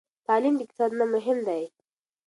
تعلیم 0.27 0.53
د 0.57 0.61
اقتصاد 0.63 0.91
نه 0.99 1.05
مهم 1.13 1.37
دی. 1.47 1.63